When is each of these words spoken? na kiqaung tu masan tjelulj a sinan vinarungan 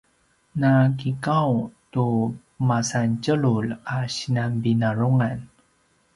na 0.61 0.71
kiqaung 0.99 1.59
tu 1.91 2.05
masan 2.67 3.09
tjelulj 3.23 3.69
a 3.95 3.97
sinan 4.15 4.51
vinarungan 4.63 5.39